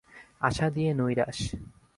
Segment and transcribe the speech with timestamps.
[0.41, 1.39] আশা দিয়ে নৈরাশ!